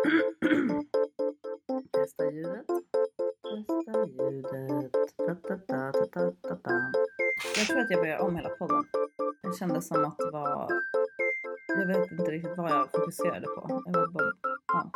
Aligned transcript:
Testa 1.92 2.30
ljudet. 2.30 2.66
Testa 3.42 4.06
ljudet. 4.06 4.92
Ta, 5.16 5.34
ta, 5.34 5.56
ta, 5.58 5.92
ta, 6.12 6.56
ta. 6.56 6.92
Jag 7.56 7.66
tror 7.66 7.80
att 7.80 7.90
jag 7.90 8.00
börjar 8.00 8.18
om 8.18 8.36
hela 8.36 8.48
podden. 8.48 8.84
Det 9.42 9.56
kändes 9.58 9.88
som 9.88 10.04
att 10.04 10.18
det 10.18 10.30
var... 10.30 10.68
Jag 11.68 11.86
vet 11.86 12.12
inte 12.12 12.30
riktigt 12.30 12.56
vad 12.56 12.70
jag 12.70 12.90
fokuserade 12.90 13.46
på. 13.46 13.82
Jag 13.86 13.92
var 13.92 14.08
bara... 14.08 14.32
Ja. 14.66 14.90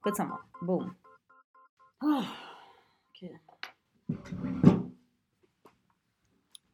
Skitsamma. 0.00 0.38
Boom. 0.60 0.94
Oh, 2.00 2.24
Okej. 3.10 3.40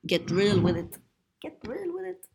Get 0.02 0.30
real 0.30 0.66
with 0.66 0.78
it. 0.78 1.00
Get 1.42 1.58
real 1.62 1.92
with 1.92 2.10
it. 2.10 2.30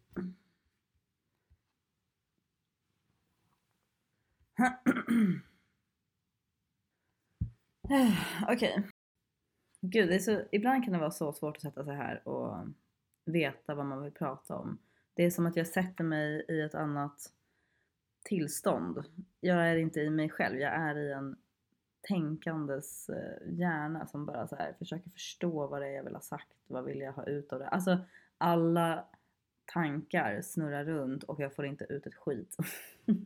Okej. 8.47 8.83
Gud, 9.91 10.09
det 10.09 10.15
är 10.15 10.19
så, 10.19 10.41
ibland 10.51 10.83
kan 10.83 10.93
det 10.93 10.99
vara 10.99 11.11
så 11.11 11.33
svårt 11.33 11.55
att 11.55 11.61
sätta 11.61 11.85
sig 11.85 11.95
här 11.95 12.27
och 12.27 12.67
veta 13.25 13.75
vad 13.75 13.85
man 13.85 14.03
vill 14.03 14.11
prata 14.11 14.55
om. 14.55 14.77
Det 15.13 15.23
är 15.23 15.29
som 15.29 15.45
att 15.45 15.55
jag 15.55 15.67
sätter 15.67 16.03
mig 16.03 16.45
i 16.49 16.61
ett 16.61 16.75
annat 16.75 17.33
tillstånd. 18.23 19.03
Jag 19.39 19.69
är 19.69 19.75
inte 19.75 19.99
i 19.99 20.09
mig 20.09 20.29
själv, 20.29 20.59
jag 20.59 20.73
är 20.73 20.97
i 20.97 21.11
en 21.11 21.35
tänkandes 22.01 23.09
eh, 23.09 23.53
hjärna 23.53 24.07
som 24.07 24.25
bara 24.25 24.47
så 24.47 24.55
här 24.55 24.73
försöker 24.79 25.09
förstå 25.09 25.67
vad 25.67 25.81
det 25.81 25.87
är 25.87 25.91
jag 25.91 26.03
vill 26.03 26.15
ha 26.15 26.21
sagt, 26.21 26.57
vad 26.67 26.85
vill 26.85 26.99
jag 26.99 27.13
ha 27.13 27.25
ut 27.25 27.53
av 27.53 27.59
det. 27.59 27.67
Alltså 27.67 27.99
alla 28.37 29.05
tankar 29.65 30.41
snurrar 30.41 30.85
runt 30.85 31.23
och 31.23 31.39
jag 31.39 31.55
får 31.55 31.65
inte 31.65 31.85
ut 31.89 32.07
ett 32.07 32.15
skit. 32.15 32.57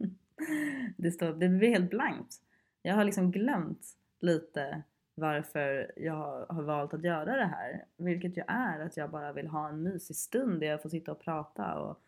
det, 0.97 1.11
står, 1.11 1.33
det 1.33 1.49
blir 1.49 1.69
helt 1.69 1.89
blankt. 1.89 2.35
Jag 2.81 2.95
har 2.95 3.03
liksom 3.03 3.31
glömt 3.31 3.97
lite 4.19 4.83
varför 5.15 5.91
jag 5.95 6.45
har 6.49 6.63
valt 6.63 6.93
att 6.93 7.03
göra 7.03 7.35
det 7.37 7.45
här. 7.45 7.85
Vilket 7.97 8.37
ju 8.37 8.43
är 8.47 8.79
att 8.79 8.97
jag 8.97 9.09
bara 9.09 9.33
vill 9.33 9.47
ha 9.47 9.69
en 9.69 9.83
mysig 9.83 10.15
stund 10.15 10.59
där 10.59 10.67
jag 10.67 10.81
får 10.81 10.89
sitta 10.89 11.11
och 11.11 11.19
prata 11.19 11.79
och 11.79 12.01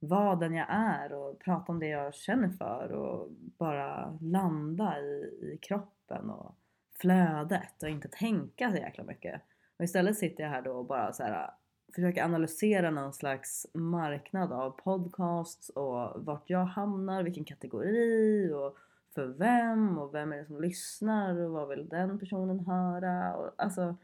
vara 0.00 0.36
den 0.36 0.54
jag 0.54 0.66
är 0.70 1.12
och 1.12 1.38
prata 1.38 1.72
om 1.72 1.78
det 1.78 1.88
jag 1.88 2.14
känner 2.14 2.48
för 2.48 2.92
och 2.92 3.28
bara 3.58 4.18
landa 4.20 5.00
i, 5.00 5.38
i 5.42 5.58
kroppen 5.62 6.30
och 6.30 6.54
flödet 7.00 7.82
och 7.82 7.88
inte 7.88 8.08
tänka 8.08 8.70
så 8.70 8.76
jäkla 8.76 9.04
mycket. 9.04 9.42
Och 9.76 9.84
istället 9.84 10.16
sitter 10.16 10.42
jag 10.42 10.50
här 10.50 10.62
då 10.62 10.72
och 10.72 10.84
bara 10.84 11.12
så 11.12 11.22
här 11.22 11.50
försöker 11.94 12.24
analysera 12.24 12.90
någon 12.90 13.12
slags 13.12 13.66
marknad 13.74 14.52
av 14.52 14.70
podcasts 14.70 15.68
och 15.68 16.24
vart 16.24 16.50
jag 16.50 16.64
hamnar, 16.64 17.22
vilken 17.22 17.44
kategori 17.44 18.52
och 18.52 18.76
för 19.14 19.26
vem 19.26 19.98
och 19.98 20.14
vem 20.14 20.32
är 20.32 20.36
det 20.36 20.46
som 20.46 20.60
lyssnar 20.60 21.36
och 21.36 21.50
vad 21.50 21.68
vill 21.68 21.88
den 21.88 22.18
personen 22.18 22.60
höra 22.60 23.36
och 23.36 23.54
alltså 23.58 23.96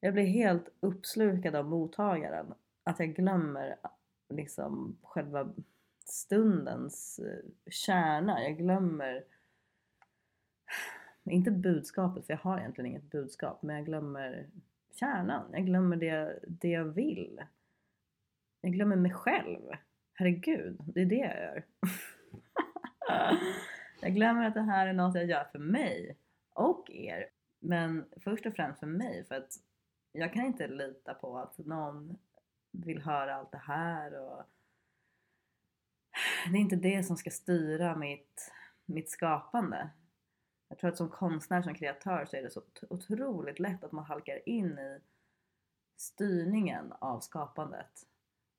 jag 0.00 0.14
blir 0.14 0.26
helt 0.26 0.68
uppslukad 0.80 1.54
av 1.54 1.64
mottagaren 1.64 2.54
att 2.84 2.98
jag 2.98 3.14
glömmer 3.14 3.76
liksom 4.28 4.98
själva 5.02 5.52
stundens 6.04 7.18
eh, 7.18 7.70
kärna. 7.70 8.42
Jag 8.42 8.58
glömmer 8.58 9.24
inte 11.24 11.50
budskapet 11.50 12.26
för 12.26 12.32
jag 12.32 12.38
har 12.38 12.58
egentligen 12.58 12.90
inget 12.90 13.10
budskap 13.10 13.62
men 13.62 13.76
jag 13.76 13.84
glömmer 13.84 14.48
kärnan. 14.94 15.44
Jag 15.52 15.66
glömmer 15.66 15.96
det, 15.96 16.38
det 16.48 16.68
jag 16.68 16.84
vill. 16.84 17.42
Jag 18.60 18.72
glömmer 18.72 18.96
mig 18.96 19.12
själv. 19.12 19.62
Herregud, 20.12 20.80
det 20.94 21.00
är 21.00 21.06
det 21.06 21.14
jag 21.14 21.36
gör. 21.36 21.64
jag 24.00 24.14
glömmer 24.14 24.46
att 24.46 24.54
det 24.54 24.60
här 24.60 24.86
är 24.86 24.92
något 24.92 25.14
jag 25.14 25.26
gör 25.26 25.44
för 25.44 25.58
mig 25.58 26.16
och 26.54 26.90
er. 26.90 27.30
Men 27.58 28.08
först 28.16 28.46
och 28.46 28.54
främst 28.54 28.80
för 28.80 28.86
mig 28.86 29.24
för 29.24 29.34
att 29.34 29.52
jag 30.12 30.32
kan 30.32 30.44
inte 30.44 30.68
lita 30.68 31.14
på 31.14 31.38
att 31.38 31.58
någon 31.58 32.18
vill 32.70 33.02
höra 33.02 33.34
allt 33.34 33.52
det 33.52 33.62
här 33.66 34.20
och 34.20 34.42
det 36.50 36.58
är 36.58 36.60
inte 36.60 36.76
det 36.76 37.02
som 37.02 37.16
ska 37.16 37.30
styra 37.30 37.96
mitt, 37.96 38.52
mitt 38.84 39.10
skapande. 39.10 39.90
Jag 40.68 40.78
tror 40.78 40.90
att 40.90 40.96
som 40.96 41.08
konstnär, 41.08 41.62
som 41.62 41.74
kreatör 41.74 42.24
så 42.24 42.36
är 42.36 42.42
det 42.42 42.50
så 42.50 42.62
otroligt 42.90 43.58
lätt 43.58 43.84
att 43.84 43.92
man 43.92 44.04
halkar 44.04 44.48
in 44.48 44.78
i 44.78 45.00
styrningen 45.96 46.92
av 46.98 47.20
skapandet. 47.20 48.06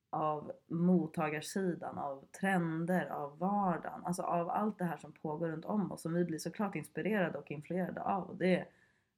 Av 0.09 0.51
mottagarsidan, 0.67 1.97
av 1.97 2.25
trender, 2.39 3.05
av 3.05 3.37
vardagen. 3.37 4.05
Alltså 4.05 4.23
av 4.23 4.49
allt 4.49 4.77
det 4.77 4.85
här 4.85 4.97
som 4.97 5.11
pågår 5.11 5.47
runt 5.47 5.65
om 5.65 5.91
oss 5.91 6.01
som 6.01 6.13
vi 6.13 6.25
blir 6.25 6.39
såklart 6.39 6.75
inspirerade 6.75 7.37
och 7.37 7.51
influerade 7.51 8.01
av. 8.01 8.23
Och 8.23 8.35
det, 8.35 8.65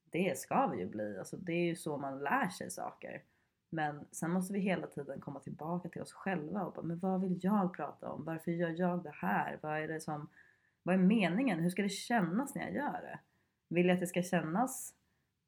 det 0.10 0.38
ska 0.38 0.68
vi 0.68 0.80
ju 0.80 0.90
bli. 0.90 1.18
Alltså 1.20 1.38
det 1.38 1.54
är 1.54 1.66
ju 1.66 1.76
så 1.76 1.98
man 1.98 2.20
lär 2.20 2.50
sig 2.50 2.72
saker. 2.72 3.22
Men 3.70 4.06
sen 4.12 4.32
måste 4.32 4.54
vi 4.54 4.60
hela 4.60 4.88
tiden 4.88 5.22
komma 5.22 5.40
tillbaka 5.40 5.90
till 5.90 6.02
oss 6.02 6.14
själva 6.14 6.66
och 6.66 6.74
bara, 6.74 6.86
men 6.86 7.00
vad 7.00 7.22
vill 7.22 7.40
jag 7.42 7.74
prata 7.74 8.10
om? 8.12 8.26
Varför 8.26 8.52
gör 8.52 8.76
jag 8.78 9.04
det 9.04 9.14
här? 9.16 9.60
Vad 9.62 9.78
är 9.78 9.88
det 9.88 10.02
som 10.02 10.28
vad 10.84 10.96
är 10.96 11.00
meningen? 11.00 11.60
Hur 11.60 11.70
ska 11.70 11.82
det 11.82 11.90
kännas 11.90 12.56
när 12.56 12.62
jag 12.62 12.74
gör 12.74 13.02
det? 13.02 13.20
Vill 13.68 13.88
jag 13.88 13.94
att 13.94 14.00
det 14.00 14.08
ska 14.08 14.24
kännas 14.24 14.94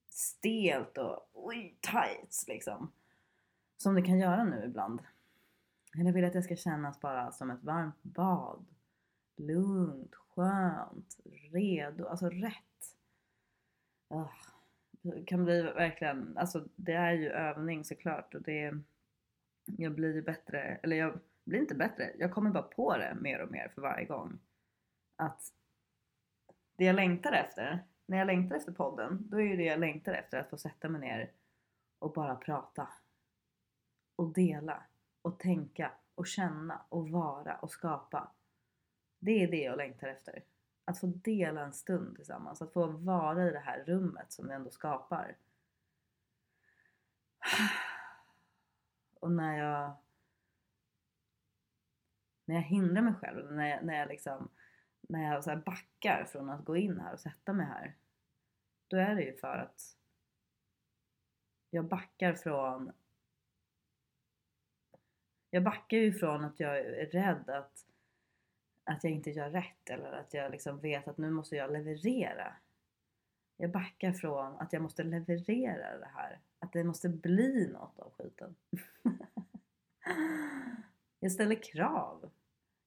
stelt 0.09 0.97
och 0.97 1.29
oj, 1.33 1.77
tights 1.81 2.47
liksom? 2.47 2.91
Som 3.77 3.95
det 3.95 4.01
kan 4.01 4.19
göra 4.19 4.43
nu 4.43 4.63
ibland. 4.65 5.01
Eller 5.99 6.11
vill 6.11 6.23
jag 6.23 6.27
att 6.27 6.33
det 6.33 6.43
ska 6.43 6.55
kännas 6.55 6.99
bara 6.99 7.31
som 7.31 7.51
ett 7.51 7.63
varmt 7.63 8.03
bad? 8.03 8.65
Lugnt, 9.37 10.15
skönt, 10.15 11.17
redo, 11.51 12.07
alltså 12.07 12.29
rätt. 12.29 12.95
Oh, 14.09 14.31
det 15.01 15.23
kan 15.23 15.45
bli 15.45 15.61
verkligen, 15.61 16.37
alltså 16.37 16.67
det 16.75 16.93
är 16.93 17.13
ju 17.13 17.29
övning 17.29 17.83
såklart 17.83 18.35
och 18.35 18.41
det 18.41 18.73
jag 19.65 19.95
blir 19.95 20.15
ju 20.15 20.21
bättre, 20.21 20.79
eller 20.83 20.95
jag 20.95 21.19
blir 21.43 21.59
inte 21.59 21.75
bättre, 21.75 22.11
jag 22.17 22.31
kommer 22.31 22.49
bara 22.49 22.63
på 22.63 22.97
det 22.97 23.17
mer 23.21 23.41
och 23.41 23.51
mer 23.51 23.71
för 23.75 23.81
varje 23.81 24.05
gång 24.05 24.39
att 25.15 25.53
det 26.75 26.85
jag 26.85 26.95
längtar 26.95 27.31
efter, 27.31 27.83
när 28.05 28.17
jag 28.17 28.27
längtar 28.27 28.55
efter 28.55 28.71
podden, 28.71 29.29
då 29.29 29.37
är 29.37 29.45
ju 29.45 29.55
det 29.55 29.63
jag 29.63 29.79
längtar 29.79 30.13
efter 30.13 30.39
att 30.39 30.49
få 30.49 30.57
sätta 30.57 30.89
mig 30.89 31.01
ner 31.01 31.31
och 31.99 32.13
bara 32.13 32.35
prata. 32.35 32.87
Och 34.15 34.33
dela. 34.33 34.83
Och 35.23 35.39
tänka. 35.39 35.91
Och 36.15 36.27
känna. 36.27 36.85
Och 36.89 37.09
vara. 37.09 37.55
Och 37.55 37.71
skapa. 37.71 38.31
Det 39.19 39.43
är 39.43 39.51
det 39.51 39.61
jag 39.63 39.77
längtar 39.77 40.07
efter. 40.07 40.43
Att 40.85 40.99
få 40.99 41.07
dela 41.07 41.61
en 41.61 41.73
stund 41.73 42.15
tillsammans. 42.15 42.61
Att 42.61 42.73
få 42.73 42.87
vara 42.87 43.47
i 43.47 43.51
det 43.51 43.59
här 43.59 43.83
rummet 43.83 44.31
som 44.31 44.47
vi 44.47 44.53
ändå 44.53 44.69
skapar. 44.69 45.37
Och 49.19 49.31
när 49.31 49.57
jag 49.57 49.95
när 52.45 52.55
jag 52.55 52.61
hindrar 52.61 53.01
mig 53.01 53.13
själv, 53.13 53.51
när 53.51 53.67
jag, 53.67 53.85
när 53.85 53.99
jag 53.99 54.07
liksom 54.07 54.49
när 55.01 55.33
jag 55.33 55.43
så 55.43 55.55
backar 55.55 56.25
från 56.25 56.49
att 56.49 56.65
gå 56.65 56.77
in 56.77 56.99
här 56.99 57.13
och 57.13 57.19
sätta 57.19 57.53
mig 57.53 57.65
här. 57.65 57.95
Då 58.87 58.97
är 58.97 59.15
det 59.15 59.21
ju 59.23 59.37
för 59.37 59.57
att 59.57 59.97
jag 61.69 61.85
backar 61.85 62.33
från 62.33 62.91
jag 65.53 65.63
backar 65.63 65.97
ju 65.97 66.13
från 66.13 66.45
att 66.45 66.59
jag 66.59 66.79
är 66.79 67.05
rädd 67.05 67.49
att, 67.49 67.85
att 68.83 69.03
jag 69.03 69.13
inte 69.13 69.31
gör 69.31 69.49
rätt 69.49 69.89
eller 69.89 70.11
att 70.11 70.33
jag 70.33 70.51
liksom 70.51 70.79
vet 70.79 71.07
att 71.07 71.17
nu 71.17 71.29
måste 71.29 71.55
jag 71.55 71.71
leverera. 71.71 72.55
Jag 73.57 73.71
backar 73.71 74.13
från 74.13 74.59
att 74.59 74.73
jag 74.73 74.81
måste 74.81 75.03
leverera 75.03 75.97
det 75.97 76.09
här. 76.15 76.39
Att 76.59 76.73
det 76.73 76.83
måste 76.83 77.09
bli 77.09 77.69
något 77.73 77.99
av 77.99 78.13
skiten. 78.17 78.55
jag 81.19 81.31
ställer 81.31 81.55
krav. 81.55 82.29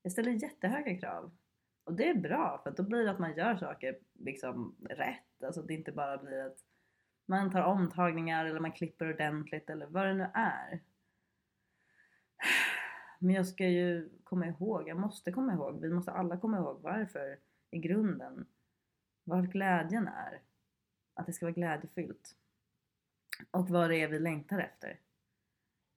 Jag 0.02 0.12
ställer 0.12 0.30
jättehöga 0.30 0.98
krav. 0.98 1.36
Och 1.84 1.94
det 1.94 2.08
är 2.08 2.14
bra 2.14 2.60
för 2.62 2.70
då 2.70 2.82
blir 2.82 3.04
det 3.04 3.10
att 3.10 3.18
man 3.18 3.36
gör 3.36 3.56
saker 3.56 3.98
liksom 4.12 4.76
rätt. 4.90 5.42
Alltså 5.44 5.60
att 5.60 5.68
det 5.68 5.74
inte 5.74 5.92
bara 5.92 6.18
blir 6.18 6.46
att 6.46 6.58
man 7.26 7.52
tar 7.52 7.62
omtagningar 7.62 8.46
eller 8.46 8.60
man 8.60 8.72
klipper 8.72 9.14
ordentligt 9.14 9.70
eller 9.70 9.86
vad 9.86 10.06
det 10.06 10.14
nu 10.14 10.30
är. 10.34 10.80
Men 13.18 13.34
jag 13.34 13.46
ska 13.46 13.68
ju 13.68 14.08
komma 14.24 14.46
ihåg, 14.46 14.88
jag 14.88 14.98
måste 14.98 15.32
komma 15.32 15.52
ihåg, 15.52 15.80
vi 15.80 15.90
måste 15.90 16.12
alla 16.12 16.36
komma 16.36 16.56
ihåg 16.56 16.80
varför 16.82 17.38
i 17.70 17.78
grunden, 17.78 18.46
var 19.24 19.42
glädjen 19.42 20.08
är. 20.08 20.40
Att 21.14 21.26
det 21.26 21.32
ska 21.32 21.46
vara 21.46 21.54
glädjefyllt. 21.54 22.36
Och 23.50 23.68
vad 23.68 23.90
det 23.90 23.96
är 23.96 24.08
vi 24.08 24.18
längtar 24.18 24.58
efter. 24.58 25.00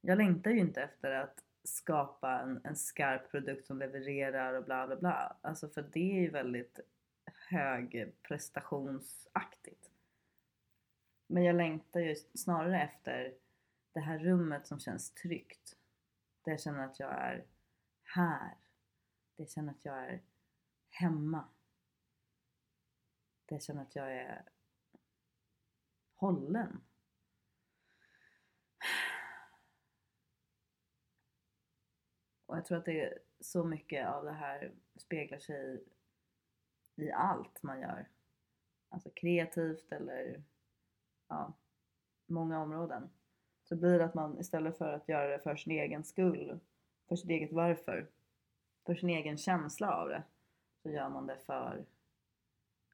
Jag 0.01 0.17
längtar 0.17 0.51
ju 0.51 0.59
inte 0.59 0.81
efter 0.81 1.11
att 1.11 1.43
skapa 1.63 2.39
en, 2.39 2.61
en 2.63 2.75
skarp 2.75 3.31
produkt 3.31 3.65
som 3.65 3.79
levererar 3.79 4.53
och 4.53 4.63
bla 4.63 4.87
bla 4.87 4.95
bla. 4.95 5.37
Alltså 5.41 5.69
för 5.69 5.89
det 5.93 6.17
är 6.17 6.21
ju 6.21 6.29
väldigt 6.29 6.79
högprestationsaktigt. 7.49 9.89
Men 11.27 11.43
jag 11.43 11.55
längtar 11.55 11.99
ju 11.99 12.15
snarare 12.15 12.81
efter 12.81 13.33
det 13.93 13.99
här 13.99 14.19
rummet 14.19 14.67
som 14.67 14.79
känns 14.79 15.11
tryggt. 15.11 15.75
Där 16.49 16.53
jag 16.53 16.61
känner 16.61 16.85
att 16.85 16.99
jag 16.99 17.11
är 17.11 17.45
här. 18.03 18.57
Där 19.35 19.43
jag 19.43 19.49
känner 19.49 19.71
att 19.71 19.85
jag 19.85 19.97
är 19.97 20.21
hemma. 20.89 21.49
Där 23.45 23.55
jag 23.55 23.63
känner 23.63 23.81
att 23.81 23.95
jag 23.95 24.13
är 24.13 24.49
hållen. 26.15 26.81
Och 32.45 32.57
jag 32.57 32.65
tror 32.65 32.77
att 32.77 32.85
det 32.85 33.01
är 33.01 33.19
så 33.39 33.63
mycket 33.63 34.07
av 34.07 34.25
det 34.25 34.31
här 34.31 34.73
speglar 34.95 35.39
sig 35.39 35.83
i 36.95 37.11
allt 37.11 37.63
man 37.63 37.81
gör. 37.81 38.09
Alltså 38.89 39.09
kreativt 39.09 39.91
eller 39.91 40.43
ja, 41.27 41.53
många 42.25 42.61
områden. 42.61 43.09
Så 43.69 43.75
blir 43.75 43.99
det 43.99 44.05
att 44.05 44.13
man 44.13 44.39
istället 44.39 44.77
för 44.77 44.93
att 44.93 45.09
göra 45.09 45.27
det 45.27 45.39
för 45.39 45.55
sin 45.55 45.73
egen 45.73 46.03
skull, 46.03 46.59
för 47.07 47.15
sitt 47.15 47.29
eget 47.29 47.51
varför, 47.51 48.07
för 48.85 48.95
sin 48.95 49.09
egen 49.09 49.37
känsla 49.37 49.93
av 49.93 50.09
det, 50.09 50.23
så 50.83 50.89
gör 50.89 51.09
man 51.09 51.27
det 51.27 51.37
för 51.45 51.85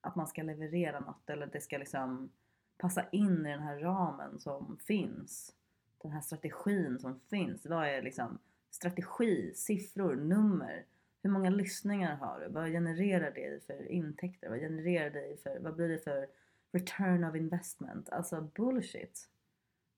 att 0.01 0.15
man 0.15 0.27
ska 0.27 0.43
leverera 0.43 0.99
något 0.99 1.29
eller 1.29 1.45
att 1.45 1.53
det 1.53 1.61
ska 1.61 1.77
liksom 1.77 2.29
passa 2.77 3.05
in 3.11 3.45
i 3.45 3.49
den 3.49 3.61
här 3.61 3.79
ramen 3.79 4.39
som 4.39 4.77
finns. 4.77 5.55
Den 6.01 6.11
här 6.11 6.21
strategin 6.21 6.99
som 6.99 7.19
finns. 7.19 7.65
Vad 7.65 7.87
är 7.87 8.01
liksom 8.01 8.39
strategi, 8.69 9.53
siffror, 9.55 10.15
nummer? 10.15 10.85
Hur 11.21 11.29
många 11.29 11.49
lyssningar 11.49 12.15
har 12.15 12.39
du? 12.39 12.47
Vad 12.47 12.67
genererar 12.67 13.31
det 13.31 13.65
för 13.65 13.91
intäkter? 13.91 14.49
Vad 14.49 14.59
genererar 14.59 15.09
det 15.09 15.43
för, 15.43 15.59
vad 15.59 15.75
blir 15.75 15.89
det 15.89 15.99
för 15.99 16.27
return 16.71 17.23
of 17.23 17.35
investment? 17.35 18.09
Alltså 18.09 18.41
bullshit. 18.41 19.29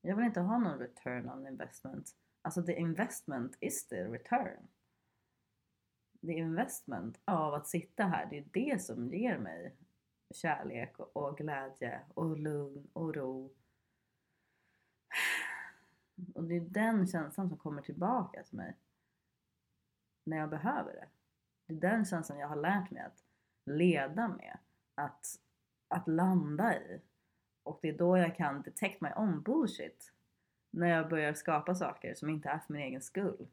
Jag 0.07 0.15
vill 0.15 0.25
inte 0.25 0.39
ha 0.39 0.57
någon 0.57 0.79
return 0.79 1.29
on 1.29 1.47
investment. 1.47 2.15
Alltså 2.41 2.63
the 2.63 2.73
investment 2.73 3.57
is 3.59 3.87
the 3.87 4.03
return. 4.03 4.67
The 6.21 6.33
investment 6.33 7.21
av 7.25 7.53
att 7.53 7.67
sitta 7.67 8.03
här, 8.03 8.25
det 8.29 8.37
är 8.37 8.45
det 8.53 8.81
som 8.81 9.07
ger 9.07 9.37
mig 9.37 9.75
kärlek 10.35 10.99
och 10.99 11.37
glädje 11.37 12.01
och 12.13 12.37
lugn 12.37 12.87
och 12.93 13.15
ro. 13.15 13.53
Och 16.35 16.43
det 16.43 16.55
är 16.55 16.61
den 16.61 17.07
känslan 17.07 17.31
som 17.49 17.57
kommer 17.57 17.81
tillbaka 17.81 18.43
till 18.43 18.57
mig 18.57 18.77
när 20.23 20.37
jag 20.37 20.49
behöver 20.49 20.93
det. 20.93 21.07
Det 21.67 21.73
är 21.73 21.91
den 21.91 22.05
känslan 22.05 22.39
jag 22.39 22.47
har 22.47 22.55
lärt 22.55 22.91
mig 22.91 23.01
att 23.01 23.23
leda 23.65 24.27
med, 24.27 24.57
att, 24.95 25.25
att 25.87 26.07
landa 26.07 26.81
i. 26.81 27.01
Och 27.67 27.79
det 27.81 27.89
är 27.89 27.97
då 27.97 28.17
jag 28.17 28.35
kan 28.35 28.61
detect 28.61 29.01
my 29.01 29.09
own 29.15 29.41
bullshit. 29.41 30.13
När 30.69 30.87
jag 30.87 31.09
börjar 31.09 31.33
skapa 31.33 31.75
saker 31.75 32.15
som 32.15 32.29
inte 32.29 32.49
är 32.49 32.59
för 32.59 32.73
min 32.73 32.81
egen 32.81 33.01
skull. 33.01 33.47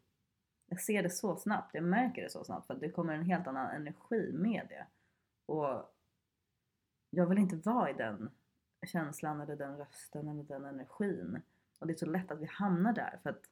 Jag 0.66 0.81
ser 0.81 1.02
det 1.02 1.11
så 1.11 1.37
snabbt, 1.37 1.75
jag 1.75 1.84
märker 1.84 2.22
det 2.22 2.31
så 2.31 2.44
snabbt 2.44 2.66
för 2.66 2.75
att 2.75 2.81
det 2.81 2.90
kommer 2.90 3.14
en 3.14 3.25
helt 3.25 3.46
annan 3.46 3.70
energi 3.70 4.32
med 4.32 4.66
det. 4.69 4.87
Och 5.52 5.94
jag 7.11 7.26
vill 7.26 7.38
inte 7.38 7.56
vara 7.56 7.90
i 7.90 7.93
den 7.93 8.31
känslan 8.87 9.40
eller 9.40 9.56
den 9.56 9.76
rösten 9.76 10.28
eller 10.28 10.43
den 10.43 10.64
energin. 10.64 11.43
Och 11.78 11.87
det 11.87 11.93
är 11.93 11.96
så 11.96 12.06
lätt 12.06 12.31
att 12.31 12.40
vi 12.40 12.46
hamnar 12.46 12.93
där 12.93 13.19
för 13.22 13.31
att 13.31 13.43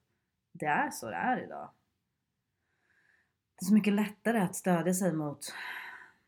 det 0.53 0.67
är 0.67 0.91
så 0.91 1.11
det 1.11 1.17
är 1.17 1.45
idag. 1.45 1.71
Det 3.55 3.65
är 3.65 3.67
så 3.67 3.75
mycket 3.75 3.93
lättare 3.93 4.39
att 4.39 4.57
stödja 4.57 4.95
sig 4.95 5.13
mot 5.13 5.55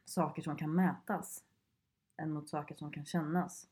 saker 0.04 0.42
som 0.42 0.56
kan 0.56 0.74
mätas 0.74 1.44
än 2.16 2.32
mot 2.32 2.48
saker 2.48 2.74
som 2.74 2.92
kan 2.92 3.04
kännas. 3.04 3.68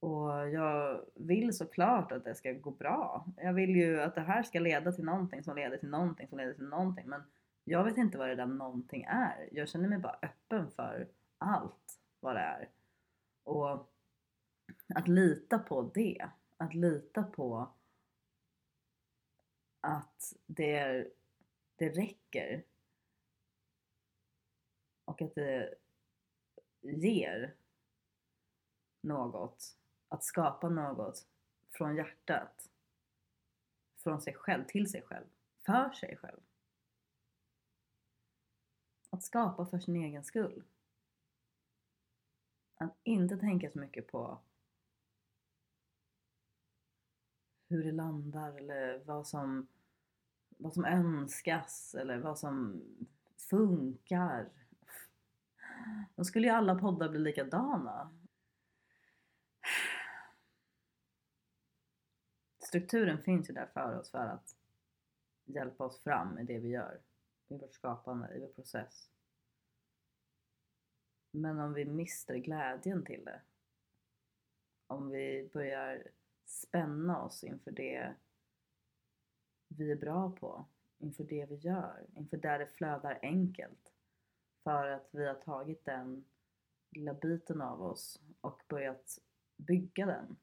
Och 0.00 0.50
jag 0.50 1.04
vill 1.14 1.56
såklart 1.56 2.12
att 2.12 2.24
det 2.24 2.34
ska 2.34 2.52
gå 2.52 2.70
bra. 2.70 3.26
Jag 3.36 3.52
vill 3.52 3.76
ju 3.76 4.00
att 4.00 4.14
det 4.14 4.20
här 4.20 4.42
ska 4.42 4.60
leda 4.60 4.92
till 4.92 5.04
någonting 5.04 5.42
som 5.42 5.56
leder 5.56 5.76
till 5.76 5.88
någonting 5.88 6.28
som 6.28 6.38
leder 6.38 6.54
till 6.54 6.68
någonting. 6.68 7.08
Men 7.08 7.22
jag 7.64 7.84
vet 7.84 7.96
inte 7.96 8.18
vad 8.18 8.28
det 8.28 8.34
där 8.34 8.46
någonting 8.46 9.02
är. 9.08 9.48
Jag 9.52 9.68
känner 9.68 9.88
mig 9.88 9.98
bara 9.98 10.18
öppen 10.22 10.70
för 10.70 11.08
allt 11.38 12.00
vad 12.20 12.36
det 12.36 12.40
är. 12.40 12.68
Och 13.44 13.90
att 14.94 15.08
lita 15.08 15.58
på 15.58 15.82
det. 15.82 16.30
Att 16.56 16.74
lita 16.74 17.22
på 17.22 17.68
att 19.80 20.34
det, 20.46 20.76
är, 20.76 21.08
det 21.76 21.88
räcker. 21.88 22.64
Och 25.04 25.22
att 25.22 25.34
det 25.34 25.74
ger 26.80 27.54
något. 29.00 29.76
Att 30.12 30.24
skapa 30.24 30.68
något 30.68 31.26
från 31.70 31.96
hjärtat. 31.96 32.70
Från 33.96 34.20
sig 34.20 34.34
själv, 34.34 34.64
till 34.64 34.90
sig 34.90 35.02
själv. 35.02 35.26
För 35.66 35.90
sig 35.90 36.16
själv. 36.16 36.40
Att 39.10 39.22
skapa 39.22 39.66
för 39.66 39.78
sin 39.78 39.96
egen 39.96 40.24
skull. 40.24 40.64
Att 42.74 42.96
inte 43.02 43.36
tänka 43.36 43.70
så 43.70 43.78
mycket 43.78 44.06
på 44.06 44.38
hur 47.68 47.84
det 47.84 47.92
landar 47.92 48.52
eller 48.52 48.98
vad 49.04 49.26
som, 49.26 49.66
vad 50.48 50.74
som 50.74 50.84
önskas 50.84 51.94
eller 51.94 52.18
vad 52.18 52.38
som 52.38 52.82
funkar. 53.36 54.48
Då 56.14 56.24
skulle 56.24 56.46
ju 56.46 56.52
alla 56.52 56.74
poddar 56.74 57.08
bli 57.08 57.18
likadana. 57.18 58.10
Strukturen 62.70 63.22
finns 63.22 63.50
ju 63.50 63.54
där 63.54 63.66
för 63.66 63.98
oss 63.98 64.10
för 64.10 64.26
att 64.26 64.56
hjälpa 65.44 65.84
oss 65.84 66.02
fram 66.02 66.38
i 66.38 66.44
det 66.44 66.58
vi 66.58 66.68
gör. 66.68 67.00
I 67.48 67.56
vårt 67.56 67.74
skapande, 67.74 68.34
i 68.34 68.40
vår 68.40 68.48
process. 68.48 69.10
Men 71.30 71.60
om 71.60 71.72
vi 71.72 71.84
mister 71.84 72.36
glädjen 72.36 73.04
till 73.04 73.24
det. 73.24 73.40
Om 74.86 75.10
vi 75.10 75.50
börjar 75.52 76.08
spänna 76.44 77.22
oss 77.22 77.44
inför 77.44 77.70
det 77.70 78.14
vi 79.68 79.92
är 79.92 79.96
bra 79.96 80.30
på, 80.30 80.66
inför 80.98 81.24
det 81.24 81.46
vi 81.46 81.54
gör, 81.54 82.06
inför 82.14 82.36
där 82.36 82.58
det 82.58 82.66
flödar 82.66 83.18
enkelt. 83.22 83.92
För 84.62 84.86
att 84.86 85.08
vi 85.12 85.26
har 85.26 85.34
tagit 85.34 85.84
den 85.84 86.24
lilla 86.90 87.14
biten 87.14 87.60
av 87.60 87.82
oss 87.82 88.22
och 88.40 88.62
börjat 88.68 89.18
bygga 89.56 90.06
den. 90.06 90.36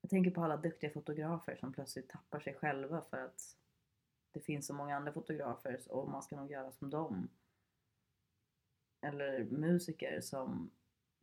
Jag 0.00 0.10
tänker 0.10 0.30
på 0.30 0.44
alla 0.44 0.56
duktiga 0.56 0.90
fotografer 0.90 1.56
som 1.56 1.72
plötsligt 1.72 2.08
tappar 2.08 2.40
sig 2.40 2.54
själva 2.54 3.02
för 3.02 3.24
att 3.24 3.56
det 4.30 4.40
finns 4.40 4.66
så 4.66 4.74
många 4.74 4.96
andra 4.96 5.12
fotografer 5.12 5.80
och 5.88 6.10
man 6.10 6.22
ska 6.22 6.36
nog 6.36 6.50
göra 6.50 6.72
som 6.72 6.90
dem 6.90 7.28
eller 9.00 9.44
musiker 9.44 10.20
som 10.20 10.70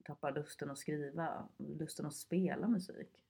tappar 0.04 0.32
lusten 0.32 0.72
att 0.72 0.78
skriva, 0.78 1.50
lusten 1.58 2.06
att 2.06 2.16
spela 2.16 2.68
musik. 2.68 3.24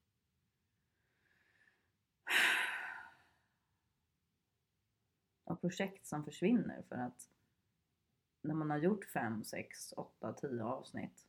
Och 5.43 5.61
projekt 5.61 6.07
som 6.07 6.23
försvinner 6.23 6.83
för 6.89 6.95
att 6.95 7.29
när 8.41 8.53
man 8.53 8.69
har 8.69 8.77
gjort 8.77 9.05
5, 9.05 9.43
6, 9.43 9.93
8, 9.97 10.33
10 10.33 10.63
avsnitt 10.63 11.27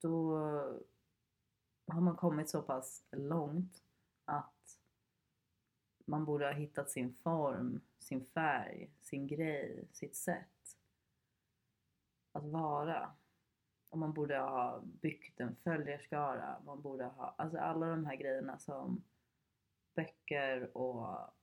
då 0.00 0.38
har 1.86 2.00
man 2.00 2.16
kommit 2.16 2.50
så 2.50 2.62
pass 2.62 3.04
långt 3.10 3.82
att 4.24 4.78
man 6.04 6.24
borde 6.24 6.44
ha 6.46 6.52
hittat 6.52 6.90
sin 6.90 7.14
form, 7.14 7.80
sin 7.98 8.24
färg, 8.24 8.90
sin 9.00 9.26
grej, 9.26 9.88
sitt 9.92 10.16
sätt 10.16 10.78
att 12.32 12.44
vara. 12.44 13.12
Och 13.88 13.98
man 13.98 14.12
borde 14.12 14.38
ha 14.38 14.80
byggt 14.84 15.40
en 15.40 15.56
följarskara, 15.56 16.62
man 16.64 16.82
borde 16.82 17.04
ha, 17.04 17.34
alltså 17.38 17.58
alla 17.58 17.86
de 17.86 18.06
här 18.06 18.16
grejerna 18.16 18.58
som 18.58 19.04
böcker 19.94 20.76
och 20.76 21.34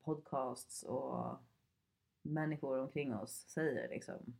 podcasts 0.00 0.82
och 0.82 1.38
människor 2.22 2.78
omkring 2.78 3.14
oss 3.14 3.44
säger 3.48 3.88
liksom. 3.88 4.36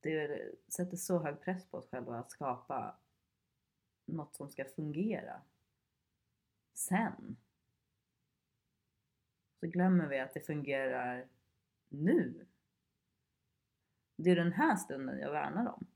Det, 0.00 0.50
sätter 0.68 0.96
så 0.96 1.18
hög 1.18 1.40
press 1.40 1.66
på 1.66 1.78
oss 1.78 1.90
själva 1.90 2.18
att 2.18 2.30
skapa 2.30 2.96
något 4.04 4.34
som 4.34 4.48
ska 4.48 4.64
fungera 4.64 5.42
sen. 6.74 7.36
Så 9.60 9.66
glömmer 9.66 10.06
vi 10.06 10.18
att 10.18 10.34
det 10.34 10.40
fungerar 10.40 11.28
nu. 11.88 12.46
Det 14.16 14.30
är 14.30 14.36
den 14.36 14.52
här 14.52 14.76
stunden 14.76 15.18
jag 15.18 15.32
värnar 15.32 15.72
om. 15.72 15.86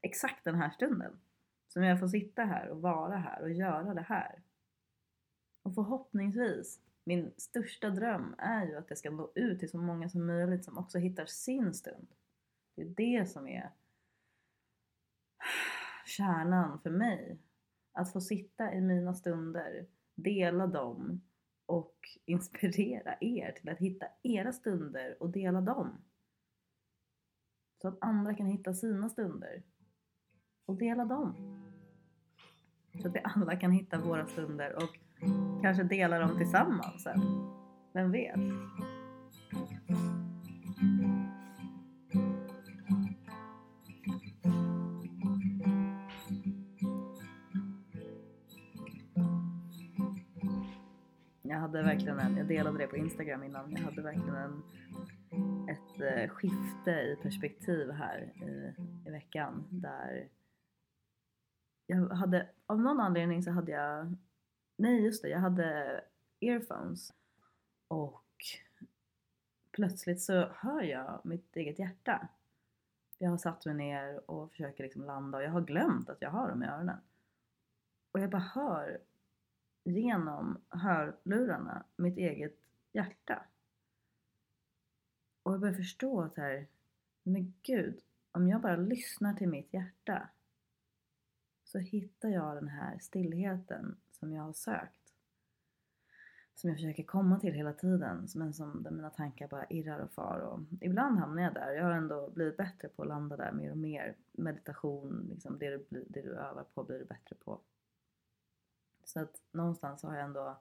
Exakt 0.00 0.44
den 0.44 0.54
här 0.54 0.70
stunden. 0.70 1.20
Som 1.68 1.82
jag 1.82 2.00
får 2.00 2.08
sitta 2.08 2.44
här 2.44 2.68
och 2.68 2.80
vara 2.80 3.16
här 3.16 3.42
och 3.42 3.52
göra 3.52 3.94
det 3.94 4.02
här. 4.02 4.42
Och 5.62 5.74
förhoppningsvis, 5.74 6.80
min 7.04 7.32
största 7.36 7.90
dröm 7.90 8.34
är 8.38 8.66
ju 8.66 8.76
att 8.76 8.90
jag 8.90 8.98
ska 8.98 9.10
nå 9.10 9.32
ut 9.34 9.60
till 9.60 9.70
så 9.70 9.78
många 9.78 10.08
som 10.08 10.26
möjligt 10.26 10.64
som 10.64 10.78
också 10.78 10.98
hittar 10.98 11.26
sin 11.26 11.74
stund. 11.74 12.06
Det 12.74 12.82
är 12.82 12.94
det 12.96 13.26
som 13.30 13.48
är 13.48 13.70
kärnan 16.06 16.80
för 16.80 16.90
mig. 16.90 17.38
Att 17.92 18.12
få 18.12 18.20
sitta 18.20 18.74
i 18.74 18.80
mina 18.80 19.14
stunder 19.14 19.86
dela 20.14 20.66
dem 20.66 21.20
och 21.66 21.98
inspirera 22.24 23.16
er 23.20 23.52
till 23.52 23.68
att 23.68 23.78
hitta 23.78 24.06
era 24.22 24.52
stunder 24.52 25.22
och 25.22 25.30
dela 25.30 25.60
dem. 25.60 26.04
Så 27.82 27.88
att 27.88 27.98
andra 28.00 28.34
kan 28.34 28.46
hitta 28.46 28.74
sina 28.74 29.08
stunder 29.08 29.62
och 30.66 30.76
dela 30.76 31.04
dem. 31.04 31.34
Så 33.02 33.08
att 33.08 33.14
vi 33.14 33.20
alla 33.24 33.56
kan 33.56 33.72
hitta 33.72 33.98
våra 33.98 34.26
stunder 34.26 34.76
och 34.76 34.98
kanske 35.62 35.82
dela 35.82 36.18
dem 36.18 36.38
tillsammans 36.38 37.02
sen. 37.02 37.20
Vem 37.92 38.10
vet? 38.10 38.40
Hade 51.64 51.82
verkligen 51.82 52.18
en, 52.18 52.36
jag 52.36 52.46
delade 52.46 52.78
det 52.78 52.86
på 52.86 52.96
Instagram 52.96 53.42
innan, 53.42 53.72
jag 53.72 53.80
hade 53.80 54.02
verkligen 54.02 54.34
en, 54.34 54.62
ett 55.68 56.00
eh, 56.00 56.28
skifte 56.28 56.90
i 56.90 57.18
perspektiv 57.22 57.90
här 57.90 58.32
i, 58.42 58.74
i 59.08 59.10
veckan 59.10 59.64
där 59.70 60.28
jag 61.86 62.08
hade, 62.08 62.48
av 62.66 62.80
någon 62.80 63.00
anledning 63.00 63.42
så 63.42 63.50
hade 63.50 63.72
jag, 63.72 64.16
nej 64.76 65.04
just 65.04 65.22
det, 65.22 65.28
jag 65.28 65.38
hade 65.38 66.00
earphones 66.40 67.12
och 67.88 68.24
plötsligt 69.70 70.22
så 70.22 70.48
hör 70.54 70.82
jag 70.82 71.20
mitt 71.24 71.56
eget 71.56 71.78
hjärta. 71.78 72.28
Jag 73.18 73.30
har 73.30 73.38
satt 73.38 73.66
mig 73.66 73.74
ner 73.74 74.30
och 74.30 74.50
försöker 74.50 74.84
liksom 74.84 75.04
landa 75.04 75.38
och 75.38 75.44
jag 75.44 75.50
har 75.50 75.60
glömt 75.60 76.08
att 76.08 76.22
jag 76.22 76.30
har 76.30 76.48
dem 76.48 76.62
i 76.62 76.66
öronen. 76.66 76.98
Och 78.12 78.20
jag 78.20 78.30
bara 78.30 78.50
hör 78.54 78.98
genom 79.84 80.58
hörlurarna 80.68 81.84
mitt 81.96 82.18
eget 82.18 82.58
hjärta. 82.92 83.42
Och 85.42 85.52
jag 85.52 85.60
börjar 85.60 85.74
förstå 85.74 86.20
att 86.20 86.36
här, 86.36 86.66
men 87.22 87.54
gud, 87.62 88.00
om 88.32 88.48
jag 88.48 88.60
bara 88.60 88.76
lyssnar 88.76 89.34
till 89.34 89.48
mitt 89.48 89.74
hjärta 89.74 90.28
så 91.64 91.78
hittar 91.78 92.28
jag 92.28 92.56
den 92.56 92.68
här 92.68 92.98
stillheten 92.98 93.96
som 94.10 94.32
jag 94.32 94.42
har 94.42 94.52
sökt. 94.52 95.00
Som 96.54 96.70
jag 96.70 96.78
försöker 96.78 97.02
komma 97.02 97.40
till 97.40 97.52
hela 97.52 97.72
tiden, 97.72 98.28
men 98.34 98.52
som 98.52 98.82
där 98.82 98.90
mina 98.90 99.10
tankar 99.10 99.48
bara 99.48 99.64
irrar 99.64 99.98
och 99.98 100.12
far. 100.12 100.38
Och 100.38 100.60
ibland 100.80 101.18
hamnar 101.18 101.42
jag 101.42 101.54
där. 101.54 101.72
Jag 101.72 101.84
har 101.84 101.92
ändå 101.92 102.30
blivit 102.30 102.56
bättre 102.56 102.88
på 102.88 103.02
att 103.02 103.08
landa 103.08 103.36
där 103.36 103.52
mer 103.52 103.70
och 103.70 103.78
mer. 103.78 104.16
Meditation, 104.32 105.28
liksom 105.30 105.58
det, 105.58 105.70
du, 105.70 106.04
det 106.08 106.22
du 106.22 106.30
övar 106.30 106.64
på 106.74 106.84
blir 106.84 106.98
du 106.98 107.04
bättre 107.04 107.36
på. 107.44 107.60
Så 109.04 109.20
att 109.20 109.40
någonstans 109.52 110.02
har 110.02 110.14
jag 110.14 110.24
ändå 110.24 110.58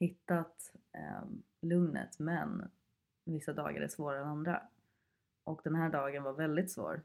hittat 0.00 0.72
eh, 0.92 1.28
lugnet 1.60 2.18
men 2.18 2.70
vissa 3.24 3.52
dagar 3.52 3.80
är 3.80 3.88
svårare 3.88 4.22
än 4.22 4.28
andra. 4.28 4.62
Och 5.44 5.60
den 5.64 5.74
här 5.74 5.90
dagen 5.90 6.22
var 6.22 6.32
väldigt 6.32 6.70
svår. 6.70 7.02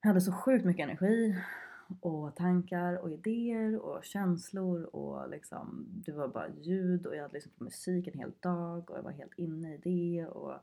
Jag 0.00 0.08
hade 0.08 0.20
så 0.20 0.32
sjukt 0.32 0.64
mycket 0.64 0.84
energi 0.84 1.42
och 2.00 2.36
tankar 2.36 2.96
och 2.96 3.10
idéer 3.10 3.78
och 3.78 4.04
känslor 4.04 4.82
och 4.82 5.30
liksom 5.30 5.86
det 5.88 6.12
var 6.12 6.28
bara 6.28 6.48
ljud 6.48 7.06
och 7.06 7.16
jag 7.16 7.22
hade 7.22 7.34
lyssnat 7.34 7.56
på 7.56 7.64
musik 7.64 8.06
en 8.06 8.18
hel 8.18 8.32
dag 8.40 8.90
och 8.90 8.98
jag 8.98 9.02
var 9.02 9.10
helt 9.10 9.38
inne 9.38 9.74
i 9.74 9.78
det 9.78 10.26
och 10.26 10.54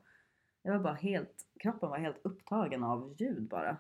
jag 0.64 0.74
var 0.74 0.80
bara 0.80 0.94
helt, 0.94 1.46
kroppen 1.60 1.90
var 1.90 1.98
helt 1.98 2.20
upptagen 2.22 2.84
av 2.84 3.16
ljud 3.18 3.48
bara. 3.48 3.78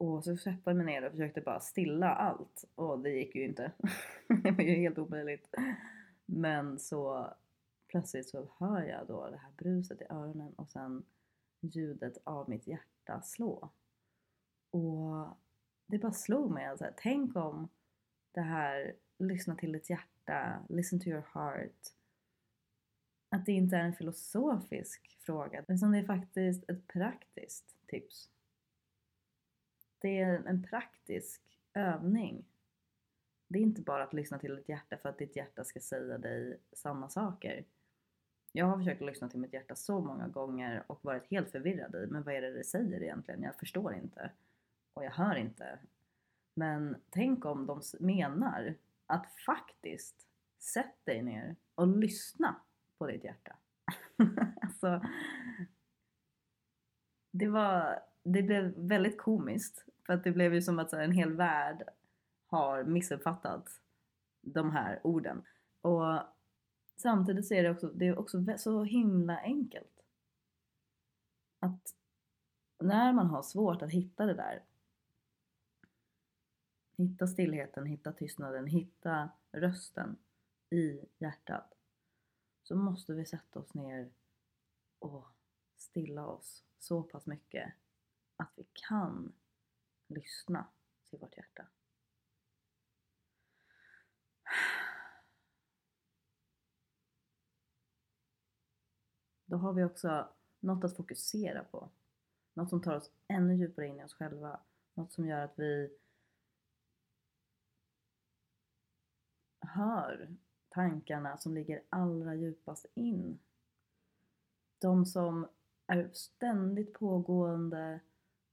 Och 0.00 0.24
så 0.24 0.36
satte 0.36 0.58
jag 0.64 0.76
mig 0.76 0.86
ner 0.86 1.04
och 1.04 1.12
försökte 1.12 1.40
bara 1.40 1.60
stilla 1.60 2.14
allt 2.14 2.64
och 2.74 2.98
det 2.98 3.10
gick 3.10 3.34
ju 3.34 3.44
inte. 3.44 3.72
det 4.42 4.50
var 4.50 4.64
ju 4.64 4.74
helt 4.74 4.98
omöjligt. 4.98 5.48
Men 6.26 6.78
så 6.78 7.30
plötsligt 7.88 8.28
så 8.28 8.48
hör 8.58 8.82
jag 8.82 9.06
då 9.06 9.30
det 9.30 9.36
här 9.36 9.52
bruset 9.56 10.00
i 10.00 10.04
öronen 10.10 10.54
och 10.54 10.70
sen 10.70 11.04
ljudet 11.60 12.18
av 12.24 12.48
mitt 12.48 12.66
hjärta 12.66 13.22
slå. 13.22 13.70
Och 14.70 15.28
det 15.86 15.98
bara 15.98 16.12
slog 16.12 16.50
mig. 16.50 16.66
Alltså, 16.66 16.86
tänk 16.96 17.36
om 17.36 17.68
det 18.32 18.40
här 18.40 18.96
lyssna 19.18 19.54
till 19.54 19.72
ditt 19.72 19.90
hjärta, 19.90 20.66
listen 20.68 21.00
to 21.00 21.08
your 21.08 21.24
heart. 21.34 21.80
Att 23.28 23.46
det 23.46 23.52
inte 23.52 23.76
är 23.76 23.84
en 23.84 23.94
filosofisk 23.94 25.18
fråga 25.20 25.64
utan 25.68 25.92
det 25.92 25.98
är 25.98 26.04
faktiskt 26.04 26.70
ett 26.70 26.86
praktiskt 26.86 27.76
tips. 27.86 28.30
Det 30.00 30.18
är 30.18 30.42
en 30.46 30.62
praktisk 30.62 31.42
övning. 31.74 32.44
Det 33.48 33.58
är 33.58 33.62
inte 33.62 33.82
bara 33.82 34.02
att 34.02 34.12
lyssna 34.12 34.38
till 34.38 34.56
ditt 34.56 34.68
hjärta 34.68 34.96
för 34.96 35.08
att 35.08 35.18
ditt 35.18 35.36
hjärta 35.36 35.64
ska 35.64 35.80
säga 35.80 36.18
dig 36.18 36.60
sanna 36.72 37.08
saker. 37.08 37.64
Jag 38.52 38.66
har 38.66 38.78
försökt 38.78 39.00
lyssna 39.00 39.28
till 39.28 39.40
mitt 39.40 39.52
hjärta 39.52 39.74
så 39.74 40.00
många 40.00 40.28
gånger 40.28 40.84
och 40.86 41.04
varit 41.04 41.30
helt 41.30 41.50
förvirrad 41.50 41.94
i, 41.94 42.06
men 42.06 42.22
vad 42.22 42.34
är 42.34 42.42
det 42.42 42.52
det 42.52 42.64
säger 42.64 43.02
egentligen? 43.02 43.42
Jag 43.42 43.56
förstår 43.56 43.94
inte. 43.94 44.30
Och 44.94 45.04
jag 45.04 45.10
hör 45.10 45.34
inte. 45.34 45.78
Men 46.54 46.96
tänk 47.10 47.44
om 47.44 47.66
de 47.66 47.80
menar 48.00 48.74
att 49.06 49.26
faktiskt 49.46 50.26
sätt 50.58 51.04
dig 51.04 51.22
ner 51.22 51.56
och 51.74 51.86
lyssna 51.86 52.56
på 52.98 53.06
ditt 53.06 53.24
hjärta. 53.24 53.56
alltså, 54.60 55.00
det 57.30 57.48
var, 57.48 58.02
det 58.22 58.42
blev 58.42 58.74
väldigt 58.76 59.18
komiskt 59.18 59.84
för 60.06 60.12
att 60.12 60.24
det 60.24 60.32
blev 60.32 60.54
ju 60.54 60.62
som 60.62 60.78
att 60.78 60.92
en 60.92 61.12
hel 61.12 61.32
värld 61.32 61.82
har 62.46 62.84
missuppfattat 62.84 63.80
de 64.40 64.70
här 64.70 65.00
orden. 65.02 65.42
Och 65.80 66.18
samtidigt 66.96 67.46
så 67.46 67.54
är 67.54 67.62
det 67.62 67.70
också, 67.70 67.90
det 67.94 68.06
är 68.06 68.18
också 68.18 68.44
så 68.58 68.84
himla 68.84 69.38
enkelt. 69.40 70.02
Att 71.58 71.94
när 72.78 73.12
man 73.12 73.26
har 73.26 73.42
svårt 73.42 73.82
att 73.82 73.90
hitta 73.90 74.26
det 74.26 74.34
där 74.34 74.62
Hitta 77.00 77.26
stillheten, 77.26 77.86
hitta 77.86 78.12
tystnaden, 78.12 78.66
hitta 78.66 79.30
rösten 79.52 80.16
i 80.70 81.00
hjärtat. 81.18 81.74
Så 82.62 82.76
måste 82.76 83.14
vi 83.14 83.26
sätta 83.26 83.58
oss 83.58 83.74
ner 83.74 84.10
och 84.98 85.26
stilla 85.76 86.26
oss 86.26 86.64
så 86.78 87.02
pass 87.02 87.26
mycket 87.26 87.72
att 88.40 88.52
vi 88.56 88.66
kan 88.72 89.32
lyssna 90.06 90.66
till 91.10 91.18
vårt 91.18 91.36
hjärta. 91.36 91.66
Då 99.44 99.56
har 99.56 99.72
vi 99.72 99.84
också 99.84 100.28
något 100.60 100.84
att 100.84 100.96
fokusera 100.96 101.64
på. 101.64 101.90
Något 102.54 102.70
som 102.70 102.82
tar 102.82 102.96
oss 102.96 103.10
ännu 103.28 103.56
djupare 103.56 103.86
in 103.86 104.00
i 104.00 104.04
oss 104.04 104.14
själva. 104.14 104.60
Något 104.94 105.12
som 105.12 105.26
gör 105.26 105.44
att 105.44 105.58
vi 105.58 105.98
hör 109.60 110.36
tankarna 110.68 111.38
som 111.38 111.54
ligger 111.54 111.82
allra 111.88 112.34
djupast 112.34 112.86
in. 112.94 113.38
De 114.78 115.06
som 115.06 115.48
är 115.86 116.10
ständigt 116.12 116.92
pågående 116.92 118.00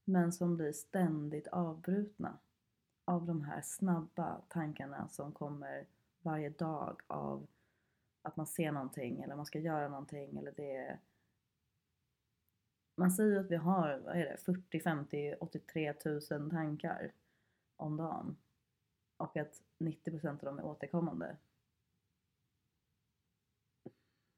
men 0.08 0.32
som 0.32 0.56
blir 0.56 0.72
ständigt 0.72 1.46
avbrutna 1.46 2.38
av 3.04 3.26
de 3.26 3.42
här 3.44 3.60
snabba 3.60 4.40
tankarna 4.48 5.08
som 5.08 5.32
kommer 5.32 5.86
varje 6.22 6.50
dag 6.50 7.00
av 7.06 7.46
att 8.22 8.36
man 8.36 8.46
ser 8.46 8.72
någonting 8.72 9.22
eller 9.22 9.36
man 9.36 9.46
ska 9.46 9.58
göra 9.58 9.88
någonting 9.88 10.38
eller 10.38 10.52
det 10.52 10.98
man 12.94 13.10
säger 13.10 13.40
att 13.40 13.50
vi 13.50 13.56
har, 13.56 13.98
vad 13.98 14.16
är 14.16 14.24
det, 14.24 14.36
40, 14.36 14.80
50, 14.80 15.34
83 15.40 15.92
tusen 15.92 16.50
tankar 16.50 17.12
om 17.76 17.96
dagen 17.96 18.36
och 19.16 19.36
att 19.36 19.62
90% 19.78 20.28
av 20.28 20.36
dem 20.36 20.58
är 20.58 20.64
återkommande. 20.64 21.36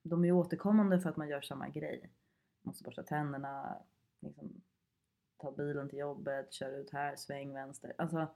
De 0.02 0.24
är 0.24 0.32
återkommande 0.32 1.00
för 1.00 1.10
att 1.10 1.16
man 1.16 1.28
gör 1.28 1.40
samma 1.40 1.68
grej. 1.68 2.00
Man 2.62 2.70
måste 2.70 2.84
borsta 2.84 3.02
tänderna, 3.02 3.82
liksom, 4.20 4.62
ta 5.40 5.52
bilen 5.52 5.88
till 5.88 5.98
jobbet, 5.98 6.52
köra 6.52 6.76
ut 6.76 6.90
här, 6.90 7.16
sväng 7.16 7.54
vänster. 7.54 7.92
Alltså, 7.98 8.28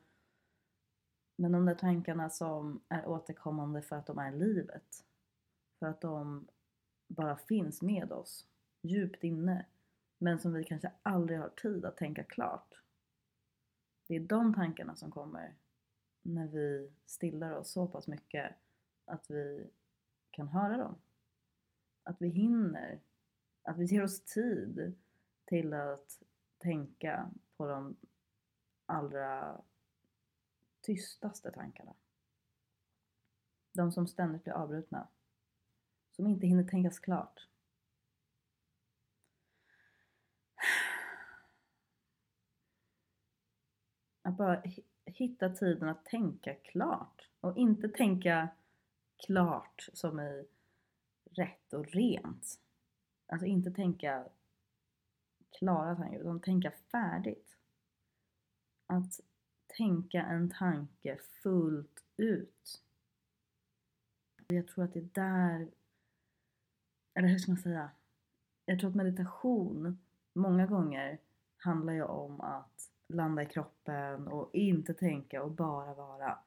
men 1.37 1.53
de 1.53 1.67
där 1.67 1.75
tankarna 1.75 2.31
som 2.31 2.81
är 2.89 3.07
återkommande 3.07 3.83
för 3.83 3.97
att 3.97 4.07
de 4.07 4.19
är 4.19 4.33
livet. 4.33 5.05
För 5.79 5.87
att 5.87 6.01
de 6.01 6.49
bara 7.07 7.37
finns 7.37 7.83
med 7.83 8.13
oss, 8.13 8.49
djupt 8.83 9.25
inne. 9.25 9.67
Men 10.19 10.39
som 10.39 10.53
vi 10.53 10.65
kanske 10.65 10.93
aldrig 11.03 11.39
har 11.39 11.49
tid 11.49 11.85
att 11.85 11.97
tänka 11.97 12.25
klart. 12.25 12.81
Det 14.07 14.17
är 14.17 14.21
de 14.21 14.55
tankarna 14.55 14.97
som 14.97 15.11
kommer 15.11 15.55
när 16.23 16.47
vi 16.47 16.93
stillar 17.07 17.53
oss 17.53 17.71
så 17.71 17.87
pass 17.87 18.09
mycket 18.09 18.55
att 19.05 19.31
vi 19.31 19.71
kan 20.31 20.49
höra 20.49 20.77
dem. 20.77 20.95
Att 22.03 22.17
vi 22.23 22.29
hinner, 22.29 23.01
att 23.63 23.79
vi 23.79 23.85
ger 23.85 24.03
oss 24.03 24.25
tid 24.25 24.95
till 25.45 25.73
att 25.73 26.23
tänka 26.65 27.31
på 27.57 27.67
de 27.67 27.97
allra 28.87 29.63
tystaste 30.81 31.51
tankarna. 31.51 31.95
De 33.73 33.93
som 33.93 34.07
ständigt 34.07 34.45
blir 34.45 34.55
avbrutna. 34.55 35.09
Som 36.11 36.27
inte 36.27 36.47
hinner 36.47 36.65
tänkas 36.65 36.99
klart. 36.99 37.49
Att 44.23 44.37
bara 44.37 44.63
hitta 45.05 45.49
tiden 45.49 45.89
att 45.89 46.05
tänka 46.05 46.55
klart. 46.55 47.29
Och 47.41 47.57
inte 47.57 47.89
tänka 47.89 48.49
klart 49.27 49.89
som 49.93 50.21
i 50.21 50.47
rätt 51.25 51.73
och 51.73 51.87
rent. 51.87 52.61
Alltså 53.27 53.47
inte 53.47 53.71
tänka 53.71 54.29
klara 55.59 55.97
tankar 55.97 56.21
utan 56.21 56.41
tänka 56.41 56.71
färdigt. 56.71 57.57
Att 58.87 59.21
tänka 59.67 60.23
en 60.23 60.51
tanke 60.51 61.17
fullt 61.43 62.05
ut. 62.17 62.83
Jag 64.47 64.69
tror 64.69 64.85
att 64.85 64.93
det 64.93 64.99
är 64.99 65.09
där, 65.13 65.69
eller 67.15 67.29
hur 67.29 67.39
ska 67.39 67.53
man 67.53 67.61
säga? 67.61 67.91
Jag 68.65 68.81
tror 68.81 68.91
att 68.91 68.97
meditation 68.97 69.99
många 70.33 70.67
gånger 70.67 71.19
handlar 71.57 71.93
ju 71.93 72.03
om 72.03 72.41
att 72.41 72.91
landa 73.09 73.43
i 73.43 73.47
kroppen 73.47 74.29
och 74.29 74.51
inte 74.53 74.95
tänka 74.95 75.43
och 75.43 75.51
bara 75.51 75.95
vara. 75.95 76.39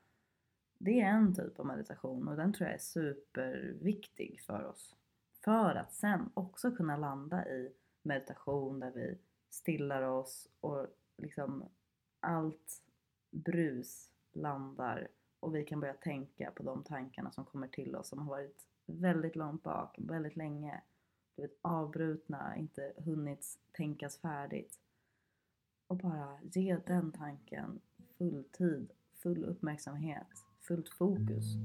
Det 0.78 1.02
är 1.02 1.10
en 1.10 1.36
typ 1.36 1.60
av 1.60 1.66
meditation 1.66 2.28
och 2.28 2.36
den 2.36 2.54
tror 2.54 2.68
jag 2.68 2.76
är 2.76 2.82
superviktig 2.82 4.42
för 4.42 4.64
oss. 4.64 4.96
För 5.44 5.76
att 5.76 5.94
sen 5.94 6.30
också 6.34 6.72
kunna 6.72 6.98
landa 6.98 7.48
i 7.48 7.74
meditation 8.08 8.80
där 8.80 8.92
vi 8.92 9.18
stillar 9.50 10.02
oss 10.02 10.50
och 10.60 10.88
liksom 11.18 11.64
allt 12.20 12.82
brus 13.32 14.12
landar 14.34 15.08
och 15.40 15.56
vi 15.56 15.64
kan 15.64 15.80
börja 15.80 15.94
tänka 15.94 16.52
på 16.52 16.64
de 16.64 16.84
tankarna 16.84 17.32
som 17.32 17.46
kommer 17.46 17.68
till 17.68 17.96
oss 17.96 18.08
som 18.08 18.20
har 18.20 18.26
varit 18.26 18.66
väldigt 18.86 19.36
långt 19.36 19.64
bak, 19.64 19.96
väldigt 20.00 20.36
länge, 20.36 20.82
blivit 21.36 21.60
avbrutna, 21.62 22.58
inte 22.58 22.94
hunnit 22.98 23.60
tänkas 23.72 24.18
färdigt. 24.18 24.80
Och 25.88 25.98
bara 25.98 26.40
ge 26.42 26.78
den 26.88 27.12
tanken 27.12 27.80
full 28.18 28.44
tid, 28.52 28.94
full 29.14 29.46
uppmärksamhet, 29.46 30.28
fullt 30.60 30.90
fokus. 30.90 31.56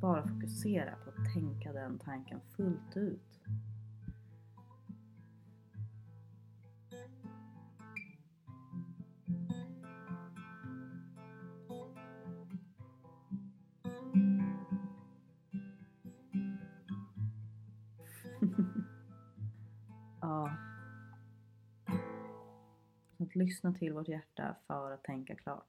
Bara 0.00 0.28
fokusera 0.28 0.96
på 1.04 1.10
att 1.10 1.34
tänka 1.34 1.72
den 1.72 1.98
tanken 1.98 2.40
fullt 2.56 2.96
ut. 2.96 3.40
Ja. 20.26 20.50
Att 23.18 23.36
lyssna 23.36 23.72
till 23.72 23.92
vårt 23.92 24.08
hjärta 24.08 24.56
för 24.66 24.92
att 24.92 25.04
tänka 25.04 25.34
klart. 25.34 25.68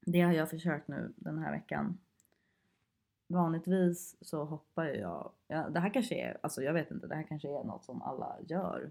Det 0.00 0.20
har 0.20 0.32
jag 0.32 0.50
försökt 0.50 0.88
nu 0.88 1.12
den 1.16 1.38
här 1.38 1.52
veckan. 1.52 1.98
Vanligtvis 3.26 4.16
så 4.20 4.44
hoppar 4.44 4.84
jag, 4.84 5.32
ja, 5.48 5.68
det 5.68 5.80
här 5.80 5.90
kanske 5.90 6.14
är, 6.14 6.38
alltså 6.40 6.62
jag 6.62 6.72
vet 6.72 6.90
inte, 6.90 7.06
det 7.06 7.14
här 7.14 7.22
kanske 7.22 7.48
är 7.48 7.64
något 7.64 7.84
som 7.84 8.02
alla 8.02 8.36
gör. 8.48 8.90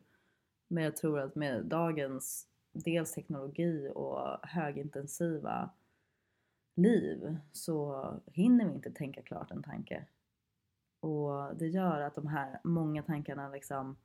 Men 0.67 0.83
jag 0.83 0.95
tror 0.95 1.19
att 1.19 1.35
med 1.35 1.65
dagens 1.65 2.47
dels 2.71 3.11
teknologi 3.11 3.91
och 3.95 4.47
högintensiva 4.47 5.69
liv 6.75 7.37
så 7.51 8.05
hinner 8.25 8.65
vi 8.65 8.73
inte 8.73 8.91
tänka 8.91 9.21
klart 9.21 9.51
en 9.51 9.63
tanke. 9.63 10.05
Och 10.99 11.55
det 11.55 11.67
gör 11.67 12.01
att 12.01 12.15
de 12.15 12.27
här 12.27 12.59
många 12.63 13.03
tankarna 13.03 13.49
liksom 13.49 13.95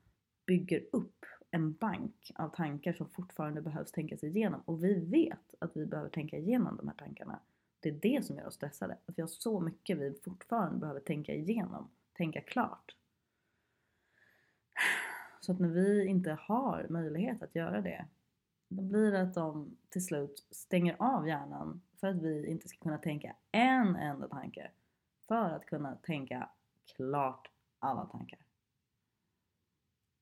bygger 0.47 0.85
upp 0.93 1.25
en 1.51 1.73
bank 1.73 2.33
av 2.35 2.49
tankar 2.49 2.93
som 2.93 3.09
fortfarande 3.09 3.63
behövs 3.63 3.93
tänkas 3.93 4.25
igenom. 4.25 4.61
Och 4.65 4.85
vi 4.85 4.95
vet 4.95 5.55
att 5.59 5.77
vi 5.77 5.87
behöver 5.87 6.11
tänka 6.11 6.37
igenom 6.37 6.77
de 6.77 6.89
här 6.89 6.95
tankarna. 6.95 7.41
Det 7.81 7.89
är 7.89 7.93
det 7.93 8.25
som 8.25 8.37
gör 8.37 8.47
oss 8.47 8.55
stressade. 8.55 8.99
Att 9.07 9.19
vi 9.19 9.23
har 9.23 9.29
så 9.29 9.61
mycket 9.61 9.99
vi 9.99 10.15
fortfarande 10.25 10.79
behöver 10.79 11.01
tänka 11.01 11.35
igenom, 11.35 11.91
tänka 12.13 12.41
klart. 12.41 12.97
Så 15.41 15.53
att 15.53 15.61
när 15.61 15.69
vi 15.69 16.07
inte 16.07 16.39
har 16.41 16.87
möjlighet 16.91 17.43
att 17.43 17.55
göra 17.55 17.81
det, 17.81 18.07
då 18.69 18.83
blir 18.83 19.13
det 19.13 19.23
att 19.23 19.35
de 19.35 19.77
till 19.89 20.05
slut 20.05 20.47
stänger 20.51 20.97
av 20.99 21.29
hjärnan 21.29 21.83
för 22.01 22.09
att 22.09 22.23
vi 22.23 22.47
inte 22.47 22.69
ska 22.69 22.79
kunna 22.79 22.99
tänka 22.99 23.37
en 23.53 23.97
enda 23.97 24.29
tanke. 24.29 24.71
För 25.29 25.51
att 25.51 25.67
kunna 25.67 25.97
tänka 25.97 26.49
klart 26.97 27.51
alla 27.79 28.07
tankar. 28.07 28.46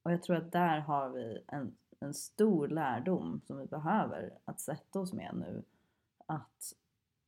Och 0.04 0.12
jag 0.12 0.22
tror 0.22 0.36
att 0.36 0.52
där 0.52 0.78
har 0.80 1.08
vi 1.08 1.44
en, 1.46 1.76
en 2.00 2.14
stor 2.14 2.68
lärdom 2.68 3.40
som 3.46 3.58
vi 3.58 3.66
behöver 3.66 4.38
att 4.44 4.60
sätta 4.60 5.00
oss 5.00 5.12
med 5.12 5.34
nu. 5.34 5.62
Att 6.26 6.72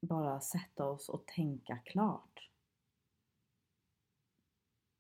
bara 0.01 0.41
sätta 0.41 0.85
oss 0.85 1.09
och 1.09 1.27
tänka 1.27 1.79
klart. 1.85 2.51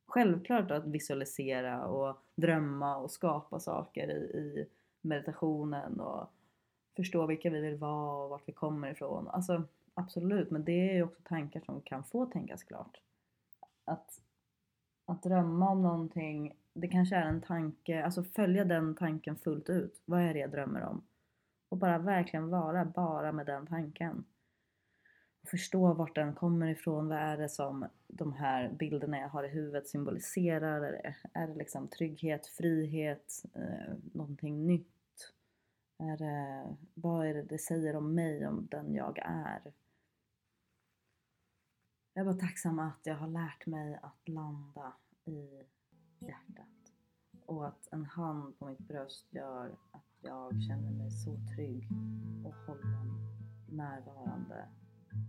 Självklart 0.07 0.71
att 0.71 0.87
visualisera 0.87 1.87
och 1.87 2.17
drömma 2.35 2.97
och 2.97 3.11
skapa 3.11 3.61
saker 3.61 4.11
i, 4.11 4.37
i 4.37 4.67
meditationen 5.01 6.01
och 6.01 6.31
förstå 6.97 7.27
vilka 7.27 7.51
vi 7.51 7.61
vill 7.61 7.77
vara 7.77 8.25
och 8.25 8.31
vart 8.31 8.49
vi 8.49 8.53
kommer 8.53 8.91
ifrån. 8.91 9.29
Alltså 9.29 9.62
absolut, 9.95 10.51
men 10.51 10.65
det 10.65 10.91
är 10.91 10.95
ju 10.95 11.03
också 11.03 11.23
tankar 11.23 11.61
som 11.61 11.81
kan 11.81 12.05
få 12.05 12.27
tänkas 12.27 12.65
klart. 12.65 13.01
Att 13.85 14.21
att 15.07 15.23
drömma 15.23 15.71
om 15.71 15.83
någonting, 15.83 16.53
det 16.77 16.89
kanske 16.89 17.17
är 17.17 17.27
en 17.27 17.41
tanke, 17.41 18.05
alltså 18.05 18.23
följa 18.25 18.65
den 18.65 18.95
tanken 18.95 19.37
fullt 19.37 19.71
ut. 19.71 20.03
Vad 20.05 20.21
är 20.21 20.35
det 20.35 20.41
jag 20.41 20.51
drömmer 20.51 20.83
om? 20.83 21.07
Och 21.69 21.77
bara 21.77 21.99
verkligen 21.99 22.49
vara 22.49 22.85
bara 22.85 23.33
med 23.33 23.47
den 23.47 23.67
tanken. 23.67 24.25
Förstå 25.47 25.93
vart 25.93 26.15
den 26.15 26.35
kommer 26.35 26.67
ifrån, 26.67 27.09
vad 27.09 27.19
är 27.19 27.37
det 27.37 27.49
som 27.49 27.87
de 28.07 28.33
här 28.33 28.69
bilderna 28.69 29.19
jag 29.19 29.29
har 29.29 29.45
i 29.45 29.49
huvudet 29.49 29.89
symboliserar? 29.89 30.83
Är 30.83 30.93
det, 30.93 31.17
är 31.33 31.47
det 31.47 31.55
liksom 31.55 31.89
trygghet, 31.89 32.47
frihet, 32.47 33.45
eh, 33.55 33.95
någonting 34.12 34.67
nytt? 34.67 35.33
Är 35.99 36.17
det, 36.17 36.67
vad 36.95 37.27
är 37.27 37.35
det 37.35 37.43
det 37.43 37.59
säger 37.59 37.97
om 37.97 38.15
mig, 38.15 38.47
om 38.47 38.69
den 38.71 38.95
jag 38.95 39.19
är? 39.25 39.73
Jag 42.12 42.21
är 42.21 42.25
bara 42.25 42.41
tacksam 42.41 42.79
att 42.79 43.01
jag 43.03 43.15
har 43.15 43.29
lärt 43.29 43.67
mig 43.67 43.99
att 44.03 44.29
landa 44.29 44.93
i 45.25 45.62
hjärtat. 46.18 46.92
Och 47.46 47.66
att 47.66 47.88
en 47.90 48.05
hand 48.05 48.59
på 48.59 48.66
mitt 48.66 48.79
bröst 48.79 49.26
gör 49.31 49.76
att 49.90 50.07
jag 50.20 50.62
känner 50.62 50.90
mig 50.90 51.11
så 51.11 51.37
trygg 51.55 51.88
och 52.44 52.55
hållen, 52.55 53.18
närvarande 53.68 54.68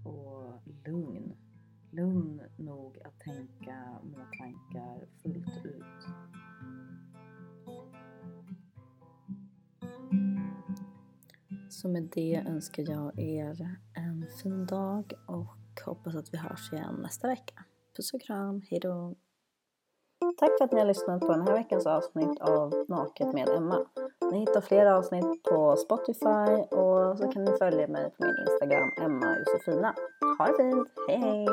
och 0.06 0.62
lugn. 0.86 1.36
Lugn 1.92 2.42
nog 2.58 2.98
att 3.06 3.20
tänka 3.20 4.00
mina 4.04 4.26
tankar 4.38 5.08
fullt 5.22 5.66
ut. 5.66 6.08
Så 11.70 11.88
med 11.88 12.04
det 12.04 12.44
önskar 12.48 12.84
jag 12.84 13.20
er 13.20 13.78
en 13.94 14.28
fin 14.42 14.66
dag 14.66 15.14
och 15.26 15.82
hoppas 15.86 16.16
att 16.16 16.34
vi 16.34 16.38
hörs 16.38 16.74
igen 16.74 16.96
nästa 16.96 17.28
vecka. 17.28 17.64
Puss 17.96 18.14
och 18.14 18.22
kram, 18.22 18.62
hejdå! 18.70 19.16
Tack 20.40 20.58
för 20.58 20.66
att 20.66 20.72
ni 20.72 20.80
har 20.80 20.88
lyssnat 20.88 21.22
på 21.22 21.28
den 21.28 21.48
här 21.48 21.54
veckans 21.54 21.88
avsnitt 21.88 22.42
av 22.42 22.86
Naket 22.88 23.34
med 23.34 23.50
Emma. 23.50 23.86
Ni 24.32 24.40
hittar 24.40 24.62
fler 24.62 24.86
avsnitt 24.86 25.44
på 25.44 25.76
Spotify 25.76 26.78
och 26.78 27.18
så 27.18 27.32
kan 27.34 27.46
ni 27.46 27.52
följa 27.58 27.88
mig 27.88 28.12
på 28.18 28.26
min 28.26 28.36
Instagram 28.48 28.92
Emma 29.02 29.38
Josefina. 29.40 29.96
Ha 30.38 30.46
det 30.46 30.58
fint, 30.58 30.88
hej 31.08 31.18
hej! 31.18 31.48